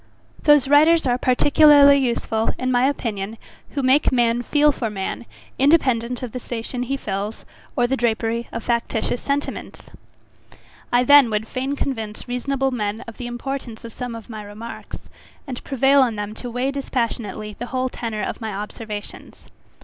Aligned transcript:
Those 0.45 0.67
writers 0.67 1.05
are 1.05 1.19
particularly 1.19 1.97
useful, 1.97 2.49
in 2.57 2.71
my 2.71 2.85
opinion, 2.89 3.37
who 3.75 3.83
make 3.83 4.11
man 4.11 4.41
feel 4.41 4.71
for 4.71 4.89
man, 4.89 5.27
independent 5.59 6.23
of 6.23 6.31
the 6.31 6.39
station 6.39 6.81
he 6.81 6.97
fills, 6.97 7.45
or 7.75 7.85
the 7.85 7.95
drapery 7.95 8.47
of 8.51 8.63
factitious 8.63 9.21
sentiments. 9.21 9.91
I 10.91 11.03
then 11.03 11.29
would 11.29 11.47
fain 11.47 11.75
convince 11.75 12.27
reasonable 12.27 12.71
men 12.71 13.01
of 13.01 13.17
the 13.17 13.27
importance 13.27 13.85
of 13.85 13.93
some 13.93 14.15
of 14.15 14.27
my 14.27 14.41
remarks 14.43 14.97
and 15.45 15.63
prevail 15.63 16.01
on 16.01 16.15
them 16.15 16.33
to 16.33 16.49
weigh 16.49 16.71
dispassionately 16.71 17.55
the 17.59 17.67
whole 17.67 17.87
tenor 17.89 18.23
of 18.23 18.41
my 18.41 18.51
observations. 18.51 19.45